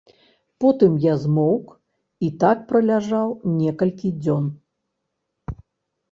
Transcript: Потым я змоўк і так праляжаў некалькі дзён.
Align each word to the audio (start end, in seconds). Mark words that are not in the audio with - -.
Потым 0.63 0.93
я 1.01 1.11
змоўк 1.25 1.67
і 2.27 2.29
так 2.43 2.63
праляжаў 2.71 3.35
некалькі 3.59 4.09
дзён. 4.23 4.49